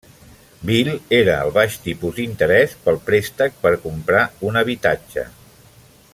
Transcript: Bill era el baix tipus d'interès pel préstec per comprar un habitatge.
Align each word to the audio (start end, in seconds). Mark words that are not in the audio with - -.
Bill 0.69 0.87
era 1.17 1.35
el 1.47 1.53
baix 1.57 1.75
tipus 1.83 2.15
d'interès 2.21 2.73
pel 2.87 2.99
préstec 3.11 3.61
per 3.67 3.75
comprar 3.87 4.25
un 4.51 4.61
habitatge. 4.63 5.29